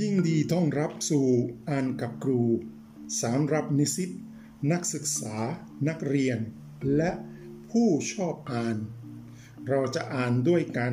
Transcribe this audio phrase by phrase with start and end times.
[0.00, 1.28] ยิ่งดีต้อนรับสู่
[1.68, 2.42] อ่านกับครู
[3.22, 4.10] สำหรับนิสิต
[4.72, 5.36] นักศึกษา
[5.88, 6.38] นักเรียน
[6.96, 7.10] และ
[7.70, 8.76] ผู้ชอบอ่าน
[9.68, 10.92] เราจะอ่านด้วยกัน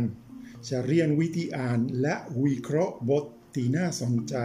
[0.70, 4.36] จะเรียนวิธีอ่านและวิเคราะห์บทที่น่าสนใจ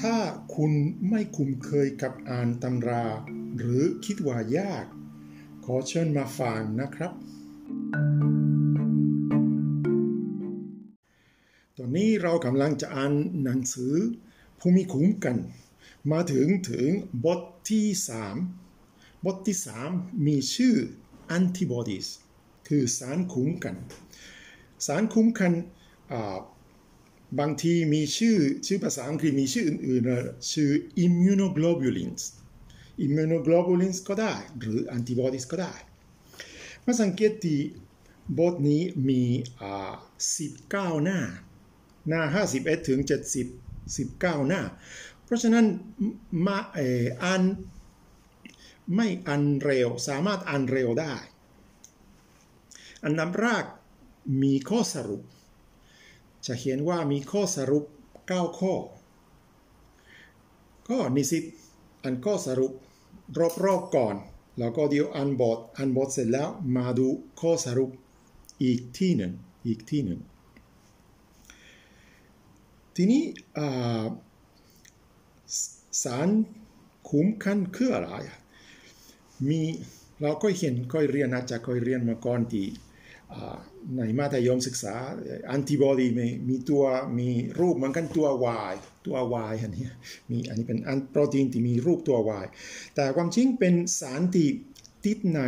[0.00, 0.16] ถ้า
[0.54, 0.72] คุณ
[1.08, 3.06] ไม่คุ้นเคยกับอ่านตำรา
[3.58, 4.86] หรือคิดว่ายาก
[5.64, 7.12] ขอเชิญมาฟังนะครับ
[11.76, 13.94] ตอนนี้เรากำลังจะอ่านหนังสือ
[14.60, 15.36] ภูมิคุ้มกัน
[16.12, 16.88] มาถึงถึง
[17.24, 17.86] บทที่
[18.58, 19.56] 3 บทที่
[19.88, 20.74] 3 มีชื่อ
[21.36, 22.08] antibodies
[22.68, 23.76] คือสารคุ้มกัน
[24.86, 25.52] สารคุ้มกัน
[27.38, 30.70] บางทีมีชื่อชื่อภาษาอังกฤษมีชื่ออื่นๆ ชื่อ
[31.04, 32.22] immunoglobulins
[33.04, 35.74] immunoglobulins ก็ได้ หรือ antibodies ก็ได้
[36.88, 37.60] มาสังเกตที่
[38.38, 39.22] บทนี้มี
[40.32, 41.20] 19หน้า
[42.08, 42.22] หน้า
[42.56, 43.00] 51ถึง
[43.74, 44.62] 70 19หน้า
[45.24, 45.66] เพราะฉะนั้น
[46.46, 47.42] มาอ่าน
[48.94, 51.14] ไม่อ่านเร็วสามารถอ่านเร็วได้
[53.04, 53.64] อันดับแรก
[54.42, 55.22] มีข้อสรุป
[56.46, 57.84] จะเห็นว่ามีข้อสรุป
[58.22, 58.74] 9 ข้อ
[60.88, 61.44] ก็นิสิต
[62.02, 62.72] อันข้อสรุป
[63.64, 64.16] รอบๆก่อน
[64.58, 67.06] แล้วก็เดี๋ยวอันบอดอันบอดเสร็จแล้วมาดู
[67.40, 67.90] ข้อสรุป
[68.62, 69.32] อีกที่หนึ่ง
[69.66, 70.20] อีกที่หนึ่ง
[72.96, 73.22] ทีนี้
[76.02, 76.28] สาร
[77.08, 78.10] คุ้มกันคืออะไร
[79.48, 79.60] มี
[80.22, 82.66] เราก็เห็นก็เรียนอาจจะเคยเรียนมาก่อนที่
[83.96, 84.94] ในมัธยมศึกษา
[85.46, 86.84] แอนติบอดีมีมีตัว
[87.18, 87.28] มี
[87.60, 88.28] รูปเหมือนกันตัว
[88.70, 88.74] Y
[89.06, 89.16] ตัว
[89.50, 89.86] Y อันนี้
[90.30, 92.46] มีอันนี้เป็นอันโปรตีนที่มีรูปตัว Y
[92.94, 94.48] แต่ความจริงเป็นสารที่
[95.04, 95.40] ติดใน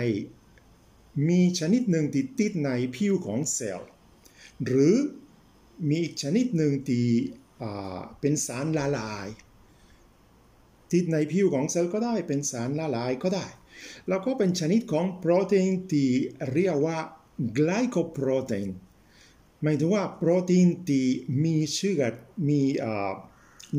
[1.28, 3.88] มีชนิดหนึ่งที่ติดในผิวของเซลล์
[4.66, 4.94] หรือ
[5.88, 7.06] มีอีกชนิดหนึ่งที่
[8.20, 9.28] เป็นสารละลาย
[10.92, 13.46] ติดในผิวของเซลล์ก็ได้เป็นสารละลายก็ได้
[14.08, 16.08] แล้วก็เป็นชนิดของโปรตีนที่
[16.52, 16.98] เรียกว่า
[17.54, 18.68] ไกลโคโปรตีน
[19.62, 21.06] หมายถึงว่าโปรตีนที่
[21.42, 22.02] มีเชื้อ
[22.48, 22.60] มี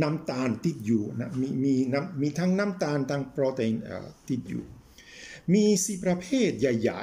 [0.01, 3.73] น้ำตาลติดอยู่นะมีมีน้ำมีทั้งน้ำตาลทั้งโปรตีน
[4.29, 4.63] ติดอยู่
[5.53, 7.01] มีสี่ประเภทใหญ่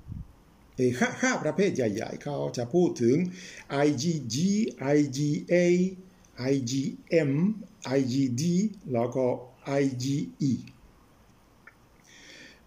[0.00, 3.16] ๆเอห้าห้าประเภทใหญ่ๆเขาจะพูดถึง
[3.86, 4.36] IgG
[4.96, 5.54] IgA
[6.52, 7.32] IgM
[7.98, 8.42] IgD
[8.92, 9.26] แล้วก็
[9.82, 10.52] IgE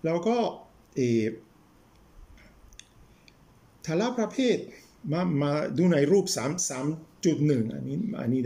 [0.03, 0.37] แล้วก็
[0.95, 1.01] เอ
[3.85, 4.57] ทาราประเภท
[5.11, 6.37] มามาดูในรูป 3
[6.71, 8.41] 3.1 อันนี้อันนี้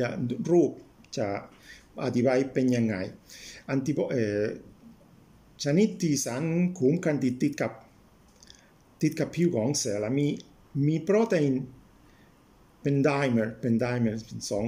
[0.51, 0.71] รูป
[1.17, 1.27] จะ
[2.03, 2.95] อธิบายเป็นยังไง
[3.69, 4.15] อันติโบเอ
[5.63, 6.43] ชนิดที่สาร
[6.77, 7.71] คุ้มกันติดติดกับ
[9.01, 10.27] ติดกับผิวของเซลล์มี
[10.87, 11.53] มีโปรตีน
[12.81, 14.65] เป็นไดเมอร์เป็นไดเมอร์เป็นสอง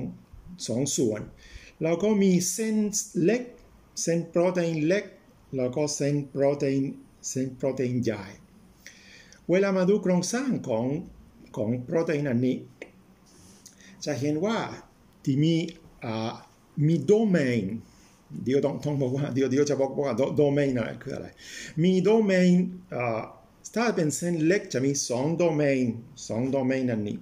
[0.68, 1.22] สองส่วน
[1.82, 2.78] แล้วก็มีเส้น
[3.24, 3.44] เล็ก
[4.02, 5.06] เส้นโปรตีนเล็ก
[5.58, 6.82] แล้วก็เส้นโปรตีน
[7.30, 8.26] เส้นโปรตีนใหญ่
[9.52, 10.86] เวลามาดูโครงสร้างของ
[11.56, 12.58] ของโปรตีนอันนี้
[14.06, 14.58] จะเห็นว่า
[15.24, 15.56] ที่มี
[16.88, 17.66] มีโดเมน
[18.44, 21.28] เดี๋ยวต้องต้องบอกว่าเดี๋ยวเดี๋ยวจะบอกว่าโดเมนอะไรคืออะไร
[21.84, 22.50] มีโดเมน
[23.76, 25.86] ถ้าเป็นเส้นเล็กจะมีสองโดเมน
[26.28, 27.18] สองโดเมนอันนี้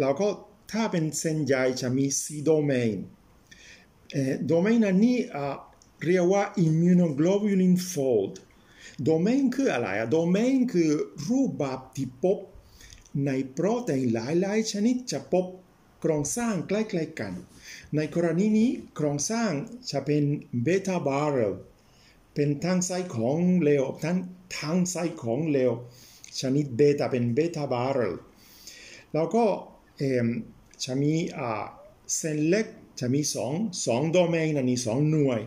[0.00, 0.28] แล้วก็
[0.72, 2.96] ถ้าเป็นเส้นใหญ่จะมีสี่โดเมน
[4.46, 5.18] โดเมนอันนี้
[6.06, 8.34] เรียกว่า immunoglobulin fold
[9.02, 10.90] โดเมนคืออะไรอะโดเมนคือ
[11.28, 12.38] รูปแบบที่พบ
[13.26, 15.46] ในโปรตีนหลายๆ ชนิดจะพบ
[16.00, 17.32] โครงสร้างใกล้ๆกัน
[17.96, 19.50] ในกรณีนี้โครงสร้าง
[19.90, 20.24] จะเป็น
[20.62, 21.54] เบต้าบาร์เรล
[22.34, 24.16] เป็นทางไซของเลวทาง
[24.58, 25.72] ทางไซของเลว
[26.40, 28.14] ชนิด beta เป็น beta barrel
[29.14, 29.44] แล้วก็
[30.84, 31.14] จะมี
[32.16, 32.66] เส้นเล็ก
[33.00, 33.52] จะมีสอง
[33.86, 35.40] สองโดเมนอันนี้สองหน่วย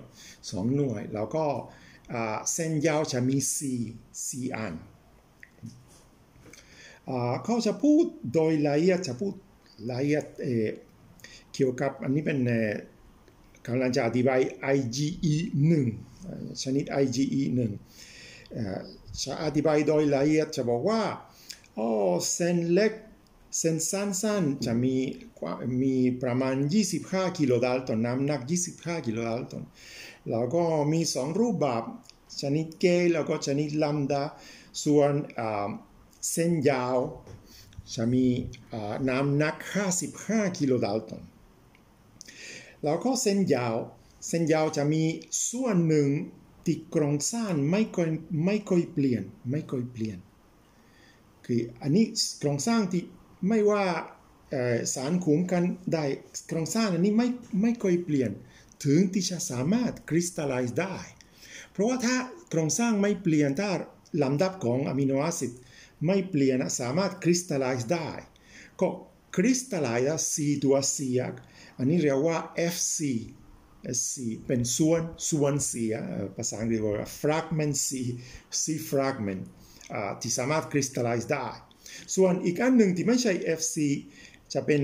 [0.51, 1.45] สองหน่วย แล้วก็
[2.53, 3.79] เส้นยาวจะมีสี่
[4.27, 4.73] สี่อัน
[7.43, 9.33] เขาจะพูดโดยละเอียดจะพูด
[9.91, 10.25] ละเอียด
[11.53, 12.39] เกี่ยวกับอันนี้เป็น
[13.67, 14.39] กำลังจะอธิบาย
[14.75, 15.35] IgE
[15.95, 17.41] 1ชนิด IgE
[18.17, 21.01] 1จะอธิบายโดยละเอียดจะบอกว่า
[21.75, 21.87] โอ้
[22.33, 22.93] เส้นเล็ก
[23.57, 24.95] เส้นสั้นๆจะมี
[25.83, 26.55] มีประมาณ
[26.97, 28.41] 25 กิโลดัลตันน้ำหนัก
[28.73, 29.63] 25 กิโลดัลตัน
[30.29, 30.63] แล้วก็
[30.93, 31.83] มีสองรูปแบบ
[32.41, 34.23] ชนิดเกย์แล้วก็ชนิดลัมดา
[34.83, 35.11] ส่วน
[36.31, 36.97] เส้นยาว
[37.95, 38.25] จะมี
[39.09, 39.55] น้ำหนัก
[40.05, 41.23] 55 กิโลดัลตัน
[42.83, 43.75] แล้วก็เส้นยาว
[44.27, 45.03] เส้นยาวจะมี
[45.49, 46.07] ส่วนหนึ่ง
[46.65, 48.09] ที่โครงสร้างไม่ค่อย
[48.45, 50.17] ไม่ค่อยเปลี่ยนไม่ค่อยเปลี่ยน
[51.45, 52.05] คืออันนี้
[52.39, 53.03] โครงสร้างที่
[53.47, 53.83] ไม่ว่า
[54.93, 55.63] สารขุมกัน
[55.93, 56.03] ได้
[56.47, 57.27] โครงสร้างอันนี้ไม่
[57.61, 58.31] ไม่ค่อยเปลี่ยน
[58.85, 60.97] ถึงที่จะสามารถคริสตัลไลซ์ได้
[61.71, 62.17] เพราะว่าถ้า
[62.49, 63.69] โครงสร้างไม่เปลี่ยนถ้า
[64.23, 65.51] ลำดับของอะมิโนแอซิด
[66.07, 68.09] ไม่เปลี่ยนสามารถคริสตัลไลซ์ได้
[68.81, 68.87] ก็
[69.35, 70.97] คริสตัลไลซ์ C ตัว C
[71.77, 72.37] อันนี้เรียกว่า
[72.75, 72.99] FC
[74.09, 74.11] C
[74.45, 75.71] เป็นส่วนส่วน C
[76.35, 77.89] ภาษาอังกฤษว่า fragment C
[78.61, 79.41] C fragment
[80.21, 81.47] ที่สามารถคริสตัลไลซ์ได้
[82.15, 83.75] ส่วนอีกอันหนึ่งที่ไม่ใช่ FC
[84.53, 84.81] จะเป็น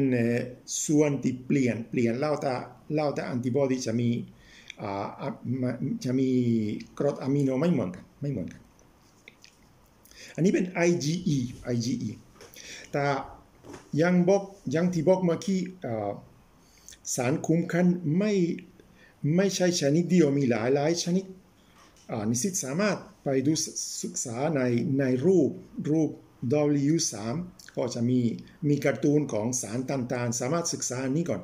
[0.86, 2.54] ส่วนที่เปลี่ยนเปลี่ยนเล่าแต่
[2.94, 4.10] เล่าแต่แอนติบอดีจะมี
[6.04, 6.30] จะมี
[6.98, 8.62] กรดอะมิโนไม่เหมือนกันไม่เหมือนกัน
[10.36, 11.38] อันนี้เป็น IgE
[11.74, 12.10] IgE
[12.92, 13.04] แต่
[14.02, 14.44] ยังบอก
[14.76, 15.62] ยังที่บอกเมื่อกี้
[17.16, 17.86] สารคุ้มกัน
[18.18, 18.34] ไม่
[19.36, 21.26] ไม่ใช่ชนิดเดียวมีหลายหลายชนิด
[22.30, 23.54] นิสิตสามารถไปดู
[24.04, 24.62] ศึกษาใน
[25.00, 25.50] ในรูป
[25.92, 26.12] รูป
[26.52, 27.14] W3
[27.78, 28.20] ก็จะมี
[28.70, 31.42] มีการ์ตูนของสารต่างๆ สามารถศึกษานี้ก่อน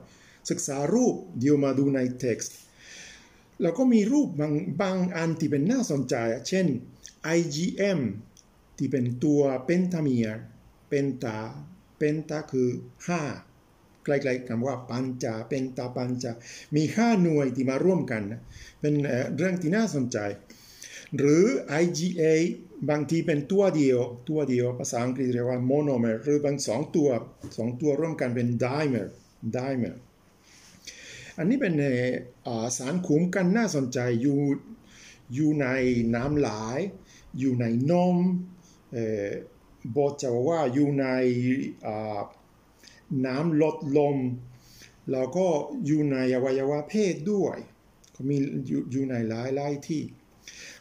[0.50, 2.51] ศึกษารูปเดี๋ยวมาดูใน text
[3.62, 6.16] แล้วก็มีรูปบางบางอันที่เป็นน่าสนใจ
[6.48, 6.68] เช่น
[7.38, 8.00] IgM
[8.78, 10.40] ที่เป็นตัวเป็นตามีร์
[10.90, 11.40] เป็นตา
[11.98, 12.69] เป็นตาคือ
[13.38, 16.31] 5 ใกล้ๆคำว่าปัญจาเป็นตาปัญจา
[16.75, 18.22] มี 5 หน่วยที่มาร่วมกัน
[18.81, 18.94] เป็น
[19.38, 20.18] เรื่องที่น่าสนใจ
[21.18, 21.44] หรือ
[21.82, 22.24] IgA
[22.90, 27.10] บางทีเป็นตัวเดียว ตัวเดียวภาษาอังกฤษเรียกว่า monomer หรือบางสองตัว
[27.58, 29.08] สองตัวร่วมกันเป็น dimer
[29.56, 29.96] dimer
[31.38, 31.74] อันนี้เป็น
[32.78, 34.40] สารขุมกันน่าสนใจอยู่
[35.34, 35.68] อยู่ใน
[36.16, 36.50] น้ำไหล
[37.40, 38.18] อยู่ในนม
[39.96, 41.08] บอกจะว่าอยู่ใน
[43.26, 44.18] น้ำลดลม
[45.12, 45.48] แล้วก็
[45.86, 47.58] อยู่ในอวัยวะเพศด้วย
[48.16, 48.38] ก็มี
[48.92, 50.04] อยู่ในหลายหลายที่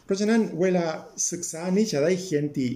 [0.09, 0.87] เพราะฉะนั้นเวลา
[1.31, 2.69] ศึกษานี้จะได้เขียนตี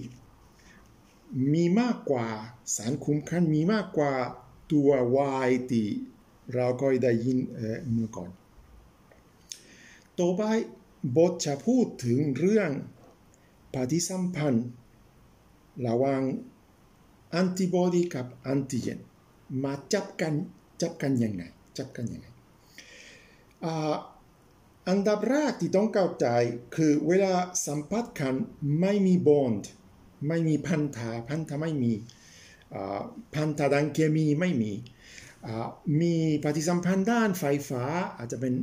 [1.53, 2.27] มีมากกว่า
[2.75, 4.13] สารคุ้มกันมีมากกว่า
[4.71, 5.87] ตัววายที่
[6.53, 7.39] เราก็ได้ยิน
[7.91, 8.31] เมื่อก่อน
[10.19, 10.41] ต่อไป
[11.17, 12.69] บทจะพูดถึงเรื่อง
[13.73, 14.67] ปฏิสัมพันธ์
[15.85, 16.21] ระหว่าง
[17.29, 18.99] แอนติบอดีกับแอนติเจน
[19.63, 20.33] มาจับกัน
[20.81, 21.43] จับกันยังไง
[21.77, 22.27] จับกันยังไง
[24.89, 26.27] อันดับแรกที่ต้องเข้าใจ
[26.75, 27.33] คือเวลา
[27.67, 28.35] สัมผัสกัน
[28.81, 29.69] ไม่มีบอนด์
[30.27, 31.93] ไม่มีพันธะพันธะไม่มี
[33.35, 34.71] พันธะดังเคมีไม่มี
[36.01, 37.83] มีปฏิสัมพันธ์ด้านไฟฟ้า
[38.17, 38.53] อาจจะเป็น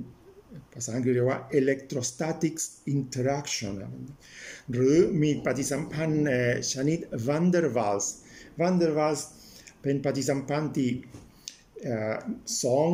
[0.72, 2.54] ภาษาอังกฤษเรียกว่า electrostatic
[2.94, 3.72] interaction
[4.72, 6.24] หรือมีปฏิสัมพันธ์
[6.72, 8.06] ชนิด van der Waals
[8.60, 9.20] van der Waals
[9.82, 10.90] เป็นปฏิสัมพันธ์ที่
[12.64, 12.90] สอง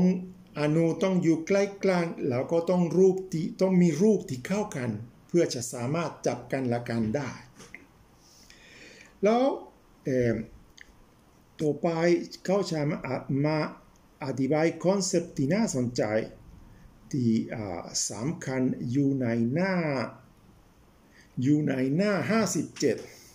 [0.60, 4.90] อนุต้องอยู่ใกล้กลางแล้วก็ต้องรูปที่ต้องมีรูปที่เข้ากัน
[5.28, 7.30] เพื่อจะสามารถจับกันละกันได้
[9.22, 9.42] แล้ว
[11.60, 11.88] ต่อไป
[12.44, 12.80] เขาจะ
[13.44, 13.58] มา
[14.24, 16.02] อธิบาย concept ที่น่าสนใจ
[17.12, 17.28] ที่
[18.10, 19.74] สำคัญอยู่ในหน้า
[21.42, 22.12] อยู่ในหน้า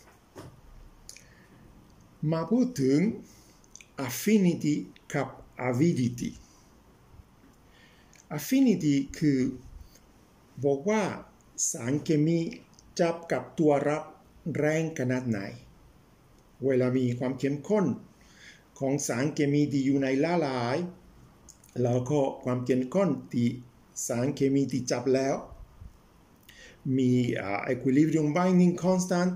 [0.07, 2.99] 57 มาพูดถึง
[4.07, 4.75] affinity
[5.13, 5.27] กับ
[5.69, 6.31] avidity
[8.37, 9.39] affinity คือ
[10.65, 11.03] บอกว่า
[11.71, 12.39] สารเคมี
[12.99, 14.03] จับกับตัวรับ
[14.57, 15.39] แรงขนาดไหน
[16.65, 17.85] เวลามีความเข้มข้น
[18.79, 20.77] ของสารเคมีที่อยู่ในละลาย
[21.83, 23.47] แล้วก็ความเข้มข้นที่
[24.07, 25.35] สารเคมีที่จับแล้ว
[26.97, 27.11] มี
[27.71, 29.31] equilibrium binding constant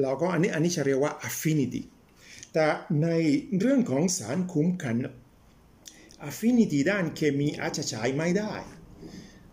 [0.00, 1.82] แล้วก็อันนี้อันนี้จะเรียกว่า affinity
[2.52, 2.66] แต่
[3.02, 3.08] ใน
[3.58, 4.94] เรื่องของสารคุ้มกัน
[6.28, 8.52] affinity ด้านเคมีอาจจะใช้ไม่ได้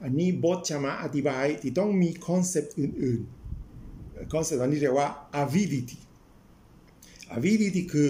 [0.03, 5.10] อันนี้บทจะมาอธิบายที่ต้องมี concept อื่นๆ concept อันนี้เรียกว่า
[5.41, 6.00] avidity
[7.36, 8.10] avidity คือ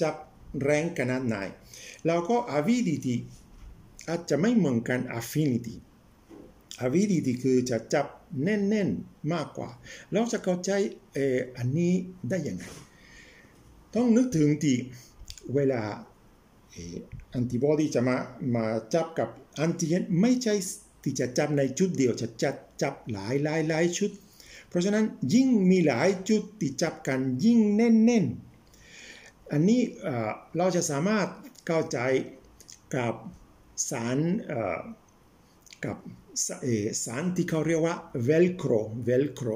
[0.00, 0.14] จับ
[0.62, 1.36] แรงขนาดไหน
[2.06, 3.14] แล้วก็ avidity
[4.08, 5.74] อาจจะไม่เหมือนกัน affinity
[6.86, 8.06] avidity คือจะจับ
[8.42, 9.70] แน่นๆมากกว่า
[10.12, 10.70] เราจะเข้าใจ
[11.16, 11.18] อ
[11.56, 11.92] อันนี้
[12.28, 12.64] ได้ยังไง
[13.94, 14.76] ต้องนึกถึงที่
[15.54, 15.82] เวลา
[17.30, 18.16] แอนติบอดีจะมา
[18.54, 20.54] มาจับกับแอนติเจนไม่ใช่
[21.02, 24.10] ที่จะจับในจุดเดียวจะจับจับหลายหลายหลายชุด
[24.68, 29.80] เพราะฉะนั้นยิ่งมีหลายจุดที่จับกันยิ่งแน่นๆอันนี้
[30.56, 31.28] เราจะสามารถ
[31.66, 31.98] เข้าใจ
[32.96, 33.14] กับ
[33.90, 34.18] สาร
[35.84, 35.96] กับ
[37.04, 38.72] สารที่เขาเรียกว่า velcro
[39.04, 39.48] velcro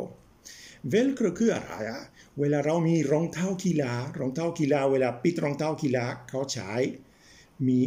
[0.88, 2.02] velcro คืออะไรอะ
[2.38, 6.72] เวลาเรามีรองเท้ากีฬารองเท้ากีฬาเวลาปิดรองเท้ากีฬาเขาใช้
[7.66, 7.78] มี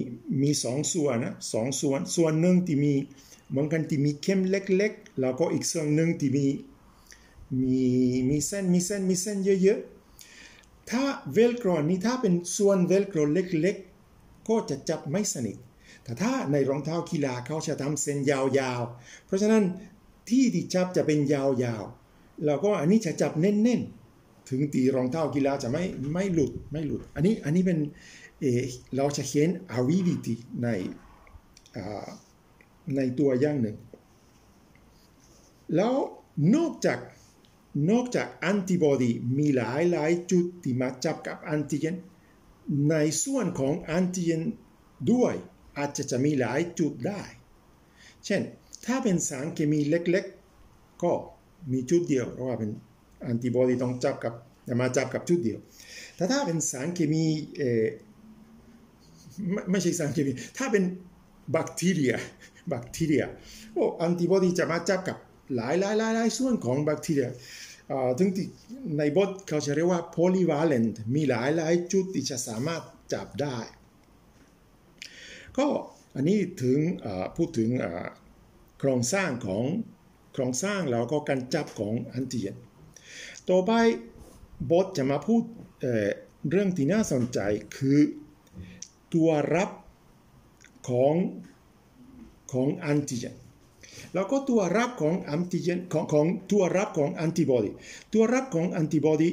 [0.42, 2.94] มีสองส่วนนะสองส่วนส่วนหนึ่งที่มี
[3.50, 6.48] เหมือนกันที่มีเข็มเล็กๆ แล้วก็อีกส่วนหนึ่งที่มี
[7.62, 7.84] มี
[8.30, 15.58] มีเส้นมีเส้นมีเส้นเยอะๆ ถ้า velcro นี้ถ้าเป็นส่วน velcro เล็กๆ ก็จะจับไม่สนิท
[16.04, 19.64] แต่ถ้าในรองเท้ากีฬาเขาจะทำเส้นยาวๆ เพราะฉะนั้น
[20.30, 21.44] ที่ที่จับจะเป็นยา
[21.82, 22.05] วๆ
[22.46, 27.80] แล้วก็อันนี้จะจับแน่นๆ ถึงตีรองเท้ากีฬาจะไม่ไม่หลุดไม่หลุด อันนี้อันนี้เป็น
[28.42, 28.46] เอ
[28.96, 30.68] เราจะเห็น avidity ใน
[32.96, 33.78] ในตัวอย่างหนึ่ง
[35.76, 35.94] แล้ว
[36.56, 37.00] นอกจาก
[37.92, 41.96] นอกจากแอนติบอดีมีหลายหลายจุดที่มาจับกับแอนติเจน
[42.90, 44.42] ในส่วนของแอนติเจน
[45.12, 45.34] ด้วย
[45.78, 47.22] อาจจะจะมีหลายจุดได้
[48.26, 48.42] เช่น
[48.86, 51.12] ถ้าเป็นสารเคมีเล็กๆ ก็
[51.72, 52.70] มีจุดเดียวเพราะว่าเป็น
[53.22, 54.34] แอนติบอดีต้องจับกับ
[54.82, 55.60] มาจับกับจุดเดียว
[56.16, 57.26] แต่ถ้าเป็นสารเคมี
[57.58, 57.62] เอ
[59.52, 60.84] ไม่ไม่ใช่สารเคมี ถ้าเป็น
[61.52, 62.14] แบคทีเรีย
[62.70, 63.26] แบคทีเรีย
[63.74, 65.18] โอ้แอนติบอดีจะมาจับกับ
[65.56, 67.30] หลายหลายหลายหลายส่วนของแบคทีเรีย
[68.18, 68.48] ถึงที่
[68.98, 72.82] ในบทเขาจะเรียกว่า polyvalent มีหลายหลายจุดที่จะสามารถ
[73.14, 73.58] จับได้
[75.58, 75.68] ก็
[76.16, 76.78] อันนี้ถึง
[77.36, 77.70] พูดถึง
[78.80, 79.64] โครงสร้างของ
[80.36, 82.56] โครงสร้างแล้วก็การจับของอันติเจน
[83.50, 83.72] ต่อไป
[84.72, 85.44] บทจะมาพูด
[85.82, 87.40] เเรื่องที่น่าสนใจ
[87.78, 88.00] คือ
[89.14, 89.70] ตัวรับ
[90.90, 91.16] ของ
[92.54, 93.36] ของอันติเจน
[94.14, 97.72] แล้วก็ตัวรับของอันติเจนของของตัวรับของแอนติบอดี
[98.14, 99.30] ตัวรับของแอนติบอดี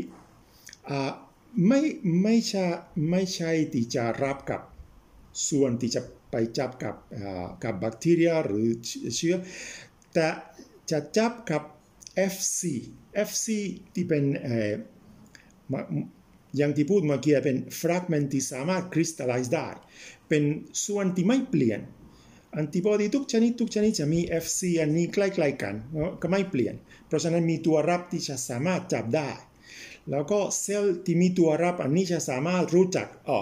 [1.66, 1.80] ไม่
[2.22, 2.64] ไม่ใช่
[3.10, 4.60] ไม่ใช่ที่จะรับกับ
[5.48, 6.94] ส่วนที่จะไปจับกับ
[7.64, 8.66] กับแบคทีเรียหรือ
[9.16, 9.34] เชื้อ
[10.14, 10.26] แต่
[10.92, 11.62] จะจับกับ
[12.32, 12.60] FC
[13.28, 13.46] FC
[13.94, 14.24] ที่เป็น
[16.56, 19.68] อย่างที่พูดเมื่อกี้เป็นฟรากเมนต์ที่สามารถคริสตัลไลซ์ได้
[20.28, 20.42] เป็น
[20.86, 21.80] ส่วนที่ไม่เปลี่ยน
[22.52, 25.74] แอนติบอดีทุกชนิดทุกชนิดจะมี FC อันนี้ใกล้ๆกัน
[26.22, 26.74] ก็ไม่เปลี่ยน
[27.06, 29.30] เพราะฉะนั้นมีตัวรับที่จะสามารถจับได้
[30.10, 33.40] แล้วก็เซลล์ที่มีตัวรับอันนี้จะสามารถรู้จักอ๋อ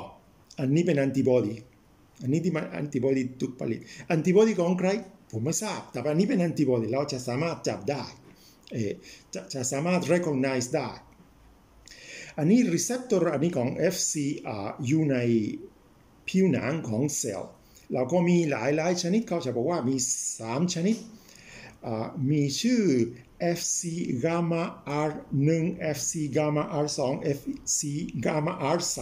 [0.61, 1.55] อันนี้เป็นแอนติบอดี
[2.23, 4.89] อันนี้ที่มันแอนติบอดีถูกผลิตแอนติบอดีของใคร
[5.31, 8.03] ผมไม่ทราบ แต่อันนี้เป็นแอนติบอดีเราจะสามารถจับได้
[8.73, 8.77] เอ
[9.35, 10.91] จะจะสามารถ recognize ได้
[12.39, 14.15] อันนี้ receptor อันนี้ของ FC
[14.47, 15.17] อ่าอยู่ใน
[16.29, 17.51] ผิวหนังของเซลล์
[17.93, 19.97] เราก็มีหลายหลายชนิดเขาจะบอกว่ามี
[20.35, 20.97] 3 ชนิด
[22.31, 22.83] มีชื่อ
[23.59, 23.81] FC
[24.25, 24.63] gamma
[25.09, 25.49] R1
[25.97, 26.99] FC gamma R2
[27.39, 27.81] FC
[28.25, 28.99] gamma R3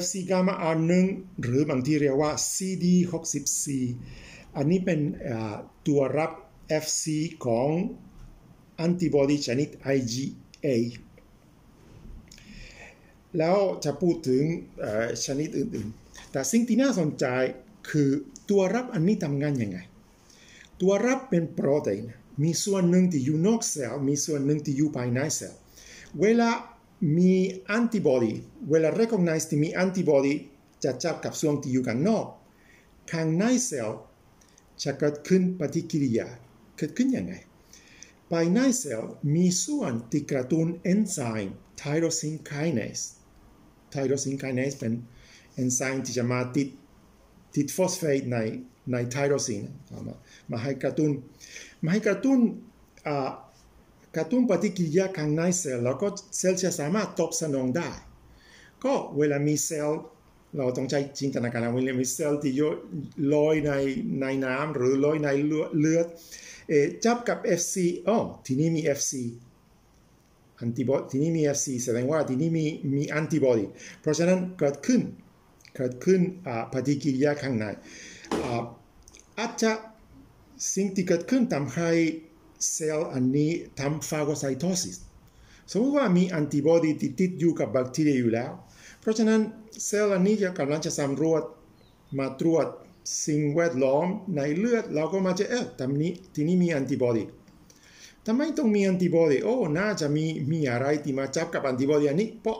[0.00, 0.92] FC gamma R1
[1.42, 3.64] หรือบางทีเรียกว่า CD64
[4.56, 5.00] อันนี้เป็น
[5.86, 6.32] ตัวรับ
[6.84, 7.04] FC
[7.44, 7.68] ของ
[8.76, 10.68] แอนติบอดีชนิด IgA
[13.38, 14.42] แล้วจะพูดถึง
[15.24, 17.24] ชนิดอื่นๆ แต่สิ่งที่น่าสนใจ
[17.90, 18.08] คือ
[18.50, 19.78] ตัวรับอันนี้ทำงานยังไง
[20.80, 22.04] ตัวรับเป็นโปรตีน
[22.42, 25.60] มีส่วนหนึ่งที่อยู่นอกเซลล์ มีส่วนหนึ่งที่อยู่ภายในเซลล์
[26.20, 26.50] เวลา
[27.18, 27.34] มี
[27.66, 28.32] แอนติบอดี
[28.70, 30.34] เวลา recognize ที่มีแอนติบอดี
[30.84, 32.26] จะจับกับส่วนที่อยู่ข้างนอก
[33.10, 33.98] ข้างในเซลล์
[34.82, 36.28] จะเกิดขึ้นปฏิกิริยา
[36.76, 37.34] เกิดขึ้นยังไง
[38.30, 43.00] ภายในเซลล์มีส่วนที่กระตุ้นเอนไซม์ tyrosine kinase
[43.90, 44.92] tyrosine kinase เป็น
[45.54, 46.68] เอนไซม์ที่จะมาติด
[47.54, 48.38] ติดฟอสเฟตใน
[48.92, 49.62] ใน tyrosine
[50.06, 50.14] มา
[50.50, 51.10] มาให้กระตุ้น
[51.82, 52.38] มาให้กระตุ้น
[54.16, 57.90] กระตุ้นปฏิกิริยาข้างในเซลล์แล้วก็เซลล์จะสามารถตอบสนองได้
[58.84, 60.00] ก็เวลามีเซลล์
[60.58, 62.52] เราต้องใช้จินตนาการเวลามีเซลล์ที่
[63.34, 63.72] ลอยใน
[64.20, 65.28] ในน้ำหรือลอยใน
[65.78, 66.06] เลือด
[67.04, 67.74] จับกับ FC
[68.06, 69.12] อ๋อที่นี่มี FC
[70.60, 73.64] แอนติบอดีที่นี่มี FC แสดงว่าที่นี่มีมีแอนติบอดี
[74.00, 75.00] เพราะฉะนั้นเกิดขึ้น
[75.76, 76.20] เกิดขึ้น
[76.72, 77.64] ปฏิกิริยาข้างใน
[79.38, 79.72] อาจจะ
[80.74, 81.90] สิ่งที่เกิดขึ้นทำให้
[82.72, 84.96] เซลล์อันนี้ทำฟาโกไซโตซิส
[85.70, 88.52] สมมติว่ามีแอนติบอดีที่ติดอยู่กับแบคทีเรียอยู่แล้ว
[89.04, 89.40] เพราะฉะนั้น
[89.86, 91.42] เซลล์อันนี้จะกำลังจะสำรวจ
[92.18, 92.66] มาตรวจ
[93.26, 94.06] สิ่งแวดล้อม
[94.36, 97.24] ในเลือด เราก็มาจะเอ๊ะทำนี้ที่นี่มีแอนติบอดี
[98.26, 102.58] ทำไมต้องมีแอนติบอดีโอ้น่าจะมีมีอะไรที่มาจับกับแอนติบอดีอันนี้เพราะ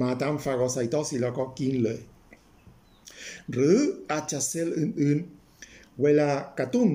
[0.00, 1.98] มาทำฟาโกไซโตซิสแล้วก็กินเลย
[3.52, 3.78] หรือ
[4.10, 6.88] อาจจะเซลล์อื่นๆ เวลากระตุ้น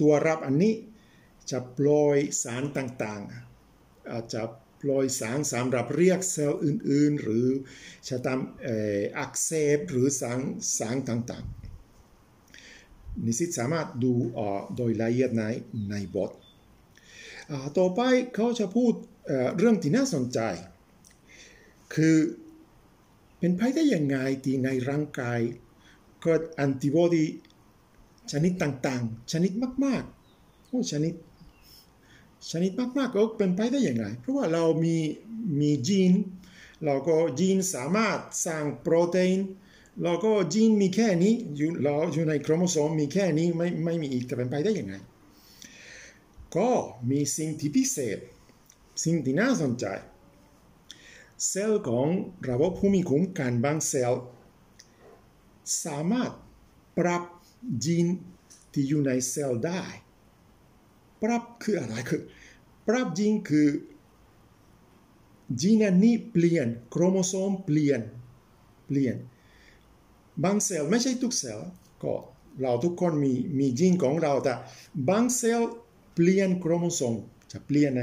[0.00, 0.74] ตัวรับอันนี้
[1.50, 4.42] จะปล่อยสารต่างๆ อาจจะ
[4.82, 7.46] ปล่อยสารสำหรับเรียกเซลล์อื่น ๆ หรือ
[8.08, 10.40] จะทำอักเสบหรือสาร
[10.78, 14.12] สารต่างๆนิสิตสามารถดู
[14.76, 15.44] โดยละเอียดใน
[15.90, 16.30] ในบท
[17.78, 18.00] ต่อไป
[18.34, 18.92] เขาจะพูด
[19.56, 20.40] เรื่องที่น่าสนใจ
[21.94, 22.16] คือ
[23.38, 25.40] เป็นไปได้ยังไงที่ในร่างกาย
[26.22, 27.26] เกิดแอนติบอดี
[28.32, 29.52] ชนิดต่างๆ ชนิด
[29.84, 31.12] มากๆโอ้ชนิด
[32.48, 34.96] ชนิดมากๆก็เป็นไปได้อย่างไร เพราะว่าเรามี
[35.60, 36.12] มียีน
[36.84, 39.38] เราก็ยีนสามารถสร้างโปรตีน
[40.02, 44.94] เราก็ยีนมีแค่นี้อยู่เราอยู่ในโครโมโซมมีแค่นี้ไม่ไม่มีอีกจะเป็นไปได้อย่างไร
[46.56, 46.70] ก็
[47.10, 48.18] มีสิ่งที่พิเศษ
[49.04, 49.86] สิ่งที่น่าสนใจ
[51.48, 52.08] เซลล์ของ
[52.48, 54.22] ระบบภูมิคุ้มกันบางเซลล์
[55.84, 56.30] สามารถ
[56.98, 57.22] ปรับ
[57.84, 58.06] ยีน
[58.72, 59.82] ที่อยู่ในเซลล์ได้
[61.22, 62.22] ปรับคืออะไรคือ
[62.86, 63.68] ปรับยีนคือ
[65.60, 68.00] ยีนนี้เปลี่ยนโครโมโซมเปลี่ยน
[68.86, 69.16] เปลี่ยน
[70.44, 71.68] บางเซลล์ไม่ใช่ทุกเซลล์
[72.02, 72.14] ก็
[72.60, 74.54] เราทุกคนมีมียีนของเราแต่
[75.08, 75.70] บางเซลล์
[76.14, 77.14] เปลี่ยนโครโมโซม
[77.52, 78.02] จะเปลี่ยนใน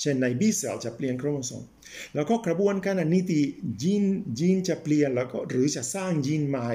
[0.00, 1.62] เช่นใน B เซลล์จะเปลี่ยนโครโมโซม
[2.14, 3.44] แล้วก็กระบวนการอนนี้ที่
[3.82, 4.04] ยีน
[4.38, 6.68] ยีนจะเปลี่ยนแล้วก็หรือจะสร้างยีนใหม่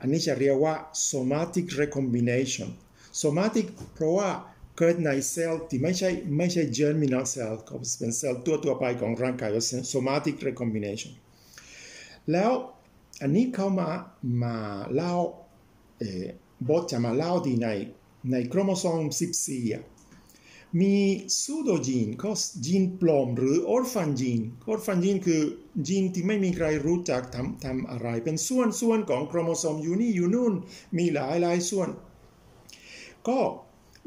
[0.00, 0.74] อันนี้จะเรียกว่า
[1.10, 2.68] somatic recombination
[3.22, 4.28] somatic เพราะว่า
[4.76, 9.50] เกิดในเซลล์ที่ไม่ใช่ไม่ใช่ germinal cell ก็เป็นเซลล์ตัวตัวไปของร่างกาย
[9.92, 11.12] somatic recombination
[12.32, 12.52] แล้ว
[13.22, 13.90] อันนี้เขามา
[14.42, 14.56] มา
[14.94, 15.12] เล่า
[15.98, 16.24] เออ
[16.68, 17.68] บทจะมาเล่าดีใน
[18.30, 19.02] ในโครโมโซม
[19.90, 20.96] 14 มี
[21.42, 22.30] pseudogene ก็
[22.66, 25.42] ยีนปลอมหรือ orphan gene orphan gene คือ
[25.88, 30.54] ยีนที่ไม่มีใครรู้จักทำทำอะไร เป็นส่วนส่วนของโครโมโซมอยู่นี่อยู่นู่น
[30.98, 31.88] มีหลายหลายส่วน
[33.28, 33.38] ก็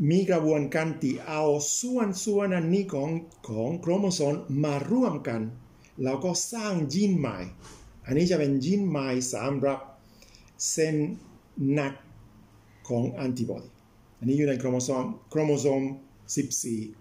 [0.10, 1.44] มีกระบวนการที่เอา
[1.80, 3.10] ส่วนส่วนอันนี้ของ
[3.50, 4.34] ของโครโมโซม
[4.64, 5.42] มาร่วมกัน
[6.04, 7.38] แล้วก็สร้างยีนใหม่
[8.06, 9.80] อันนี้จะเป็นยีนใหม่สำหรับ
[10.72, 10.96] เส้น
[11.72, 11.94] หนัก
[12.88, 13.70] ของแอนติบอดี
[14.20, 15.82] อันนี้อยู่ในโครโมโซมโครโมโซม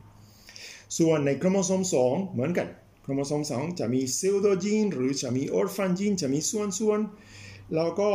[0.04, 2.68] 14 ส่วนในโครโมโซม 2 เหมือนกัน
[3.02, 7.00] โครโมโซม 2 จะมี pseudogene หรือจะมี orphan gene จะมีส่วนส่วน
[7.74, 8.10] แล้วก็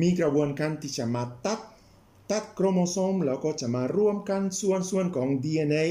[0.00, 1.60] มีกระบวนการที่จะมาตัด
[2.30, 5.86] ตัดโครโมโซมแล้วก็จะมารวมกันส่วนส่วนของ DNA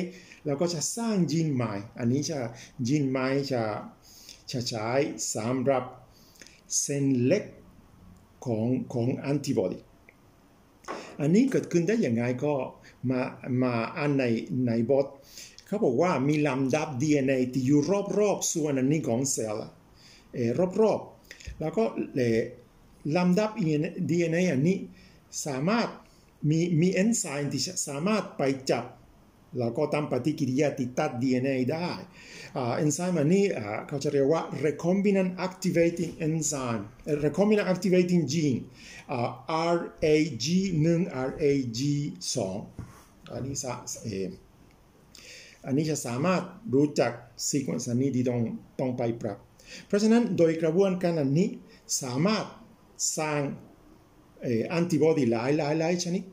[0.45, 2.39] แล้วก็จะสร้างยีนใหม่ อันนี้จะ
[2.87, 3.63] ยีนใหม่จะ
[4.51, 4.89] จะใช้
[5.35, 5.83] สำหรับ
[6.81, 7.43] เส้นเล็ก
[8.45, 9.79] ของของแอนติบอดี
[11.19, 12.53] อันนี้เกิดขึ้นได้อย่างไรก็
[13.09, 13.21] มา
[13.63, 14.23] มาอ่านใน
[14.67, 15.07] ในบท
[15.67, 17.79] เขาบอกว่ามีลำดับ DNA ที่อยู่
[18.19, 19.61] รอบๆส่วนอันนี้ของเซลล์
[20.33, 20.49] เออ
[20.81, 21.83] รอบๆแล้วก็
[23.17, 23.49] ลำดับ
[24.09, 24.77] DNA อันนี้
[25.45, 25.87] สามารถ
[26.49, 28.85] มีมีเอนไซม์ที่สามารถไปจับ
[29.59, 31.89] แล้วก็ทำปฏิกิริยาที่ตัด DNA ได้
[32.53, 33.45] เอนไซม์อันนี้
[33.87, 36.83] เขาจะเรียกว่า recombinant activating enzyme
[37.25, 38.61] recombinant activating gene
[39.75, 40.45] RAG
[40.85, 41.79] 1 RAG
[42.55, 43.65] 2อันนี้ส
[44.01, 44.07] เอ
[45.65, 46.41] อันนี้จะสามารถ
[46.73, 47.11] รู้จัก
[47.47, 48.41] sequence นี้ที่ต้อง
[48.79, 49.37] ต้องไปปรับ
[49.87, 51.49] เพราะฉะนั้นโดยกระบวนการอันนี้
[52.01, 52.45] สามารถ
[53.17, 53.41] สร้าง
[54.41, 56.23] แอนติบอดีหลายหลายหลายชนิด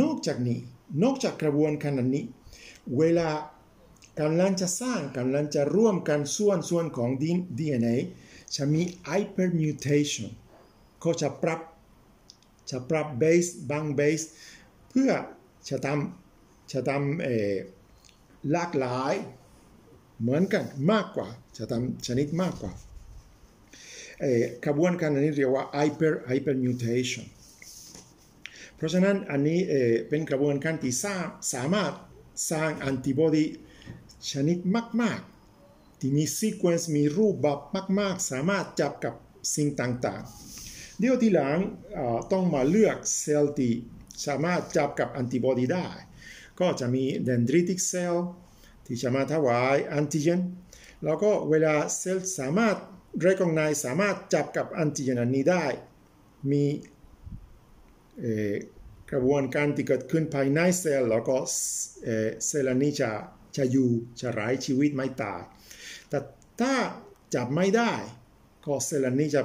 [0.00, 0.58] นอกจากนี้
[1.02, 2.24] นอกจากกระบวนการนี้
[2.98, 3.28] เวลา
[4.20, 7.10] กำลังจะสร้างกำลังจะร่วมกันส่วนส่วนของ
[7.58, 7.96] DNA
[8.56, 10.30] จะมี hypermutation
[11.04, 11.60] ก็จะปรับ
[12.70, 14.20] จะปรับเบสบางเบส
[14.88, 15.10] เพื่อ
[15.68, 17.28] จะทำจะทำเอ
[18.52, 19.14] หลากหลาย
[20.20, 22.72] เหมือนกันมากกว่าจะทำชนิดมากกว่า
[24.20, 24.24] เอ
[24.64, 27.26] กระบวนการนี้เรียกว่า hyper hypermutation
[28.78, 29.60] เพราะฉะนั้นอันนี้
[30.08, 30.94] เป็นกระบวนการที่
[31.54, 31.92] สามารถ
[32.50, 33.44] สร้างแอนติบอดี
[34.30, 34.58] ชนิด
[35.02, 35.20] มาก
[35.60, 37.58] ๆ ที่มี sequence มีรูปแบบ
[38.00, 39.14] มาก ๆ สามารถจับกับ
[39.54, 40.22] สิ่งต่าง
[40.60, 41.58] ๆ เดี๋ยวทีหลัง
[42.32, 43.72] ต้องมาเลือกเซลล์ที่
[44.26, 45.86] สามารถจับกับแอนติบอดีได้
[46.60, 48.26] ก็จะมี dendritic cell
[48.86, 50.40] ที่จะมาถวายแอนติเจน
[51.04, 52.76] แล้วก็เวลาเซลล์สามารถ
[53.26, 55.64] recognize สามารถจับกับแอนติเจนอันนี้ได้
[56.52, 56.64] มี
[59.10, 61.36] กระบวนการที่เกิดขึ้นภายในเซลล์แล้วก็
[62.46, 63.10] เซลล์นี้จะ
[63.56, 65.40] จะอยู่จะไร้ชีวิตไม่ตาย
[66.08, 66.18] แต่
[66.60, 66.74] ถ้า
[67.34, 67.92] จับไม่ได้
[68.66, 69.42] ก็เซลล์นี้จะ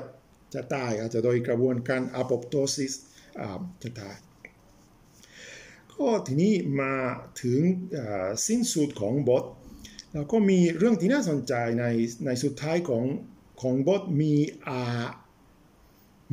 [0.53, 2.93] จะตายอาจจะโดยกระบวนการ apoptosis
[3.83, 4.15] จะตาย
[5.93, 6.93] ก็ทีนี้มา
[7.41, 7.59] ถึง
[8.47, 9.43] สิ้นสุดของบท
[10.13, 11.85] แล้วก็มีเรื่องที่น่าสนใจใน
[12.25, 13.05] ในสุดท้ายของ
[13.61, 14.33] ของบทมี
[14.67, 14.81] อา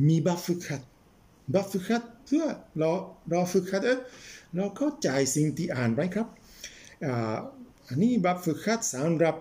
[0.07, 0.81] มีบัฟฝึกหัด
[1.53, 2.45] บัฟฝึกหัดเพื่อ
[2.79, 2.89] เรา
[3.29, 3.81] เราฝึกหัด
[4.55, 6.27] เราเข้าใจสิ่งที่อ่านไว้ครับ
[7.87, 9.35] อันนี้บัฟฝึกหัดสำหรับ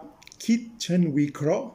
[0.44, 1.68] คิดเชิงวิเคราะห์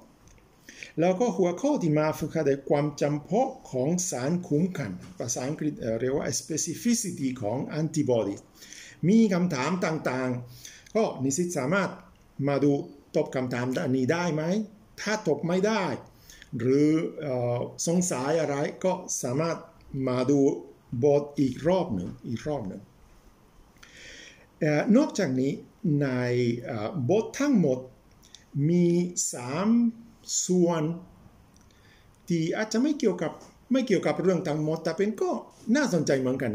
[0.99, 8.35] แล้วก็หัวข้อที่มาฝึกหัดความจำเพาะของสารคุ้มกัน ภาษาอังกฤษเรียกว่า specificity ของ antibody
[9.07, 11.89] มีคำถามต่างๆ ก็นิสิตสามารถ
[12.47, 12.71] มาดู
[13.15, 14.43] ตอบคำถามอันนี้ได้ไหม
[15.01, 15.83] ถ้าตอบไม่ได้
[16.59, 16.89] หรือ
[17.87, 19.57] สงสัยอะไรก็สามารถ
[20.07, 20.39] มาดู
[21.03, 22.81] บทอีกรอบหนึ่งอีกรอบหนึ่ง
[24.97, 25.51] นอกจากนี้
[26.01, 26.07] ใน
[27.09, 27.79] บททั้งหมด
[28.69, 28.87] มี
[29.33, 29.67] สาม
[30.45, 30.83] ส่วน
[32.27, 33.31] ที่อาจจะไม่เกี่ยวกับ
[33.71, 35.31] ไม่เกี่ยวกับเรื่องทั้งหมด แต่เป็นก็
[35.75, 36.51] น่าสนใจเหมือนกัน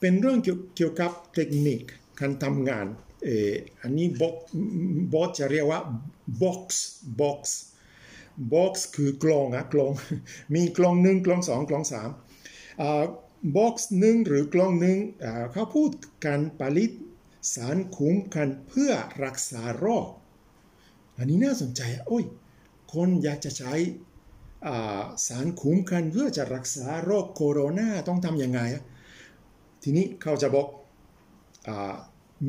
[0.00, 0.38] เป็นเรื่อง
[0.76, 1.80] เกี่ยวกับเทคนิค
[2.20, 2.86] การทำงาน
[3.24, 4.34] เอออันนี้บอบ
[5.12, 5.80] บอจะเรียกว่า
[6.42, 6.60] box
[7.20, 7.40] box
[8.52, 9.92] box คือกลองอะกลอง
[10.54, 12.10] มีกลองหนึ่งกลองสองกลองสาม
[13.40, 14.98] อ่า box หนึ่งหรือกล่องหนึ่ง
[15.52, 15.90] เขาพูด
[16.26, 16.90] การผลิต
[17.54, 18.92] สารคุ้มกันเพื่อ
[19.24, 20.06] รักษาโรค
[21.16, 22.24] อันนี้น่าสนใจโอ้ย
[22.94, 23.74] คนอยากจะใช้
[25.26, 28.60] สารคุ้มกันเพื่อจะรักษาโรคโคโรนาต้องทำยังไง
[29.82, 30.66] ทีนี้เขาจะบอก
[31.68, 31.70] อ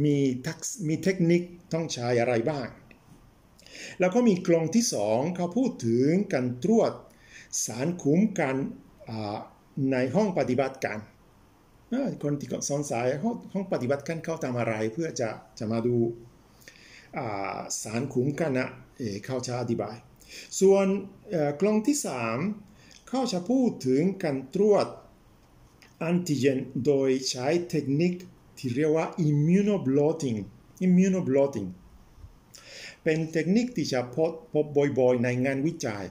[0.04, 1.42] มีทักมีเทคนิค
[1.74, 2.68] ต้องใช้อะไรบ้าง
[4.00, 6.92] แล้วก็มีกลองที่สองเขาพูดถึงการตรวจ
[7.66, 8.56] สารคุ้มกัน
[9.92, 11.00] ในห้องปฏิบัติการ
[12.24, 13.06] คนที่สงสัย
[13.54, 15.96] ห้องปฏิบัติการเขาทำอะไรเพื่อจะจะมาดู
[17.82, 18.70] สารคุ้มกันนะ
[19.26, 19.96] เขาจะอธิบาย
[20.60, 20.88] ส่วน
[21.62, 22.38] กล้องที่สาม
[23.08, 24.88] เขาจะพูดถึงการตรวจ
[26.00, 28.14] แอนติเจนโดยใช้เทคนิค
[28.58, 30.40] ที่เรียกว่า immunoblotting
[30.86, 31.70] immunoblotting
[33.04, 34.66] เป็นเทคนิคที่จะพบพบ
[34.98, 36.04] บ่อยๆ ในงานวิจัย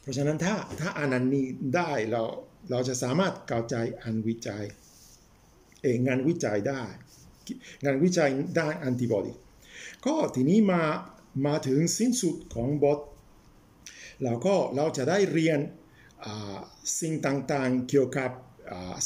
[0.00, 2.22] เพราะฉะนั้นถ้าถ้าอ่านอันนี้ได้เรา
[2.70, 4.64] เราจะสามารถเข้าใจอันวิจัย
[5.82, 6.82] เองงานวิจัยได้
[7.84, 9.32] งานวิจัยด้านแอนติบอดี
[10.06, 10.82] ก็ทีนี้มา
[11.46, 12.98] มาถึงสิ้นสุดของบท
[14.22, 15.58] แล้วก็เราจะได้เรียน
[16.98, 18.30] สิ่งต่างๆเกี่ยวกับ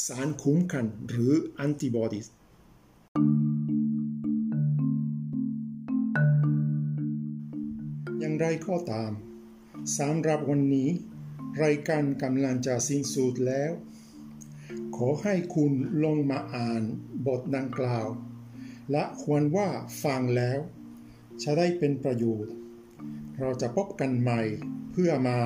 [0.05, 2.21] สารคุ้มกันหรือแอนติบอดี
[8.19, 9.11] อย่างไรก็ตาม
[9.97, 10.89] สำหรับวันนี้
[11.63, 13.71] รายการกำลังจะสิ้นสุดแล้ว
[14.95, 16.81] ขอให้คุณลงมาอ่าน
[17.27, 18.07] บทดังกล่าว
[18.91, 19.67] และควรว่า
[20.03, 20.59] ฟังแล้ว
[21.43, 22.53] จะได้เป็นประโยชน์
[23.39, 24.41] เราจะพบกันใหม่
[24.91, 25.39] เพื่อมา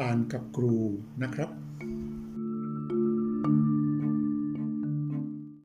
[0.00, 0.76] อ่านกับครู
[1.22, 1.50] นะครับ